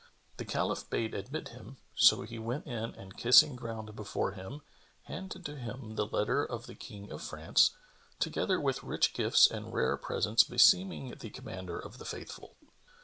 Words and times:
The 0.37 0.45
Caliph 0.45 0.89
bade 0.89 1.13
admit 1.13 1.49
him; 1.49 1.77
so 1.93 2.23
he 2.23 2.39
went 2.39 2.65
in 2.65 2.95
and 2.95 3.15
kissing 3.15 3.55
ground 3.55 3.95
before 3.95 4.31
him, 4.31 4.61
handed 5.03 5.45
to 5.45 5.55
him 5.55 5.93
the 5.93 6.07
letter 6.07 6.43
of 6.43 6.65
the 6.65 6.73
King 6.73 7.11
of 7.11 7.21
France, 7.21 7.75
together 8.19 8.59
with 8.59 8.81
rich 8.81 9.13
gifts 9.13 9.45
and 9.45 9.71
rare 9.75 9.95
presents 9.97 10.43
beseeming 10.43 11.09
the 11.19 11.29
Commander 11.29 11.77
of 11.79 11.99
the 11.99 12.05
Faithful. 12.05 12.55